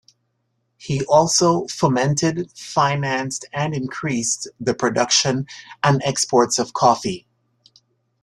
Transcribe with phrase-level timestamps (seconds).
[0.77, 5.45] He also fomented, financed and increased the production
[5.83, 7.27] and exports of coffee.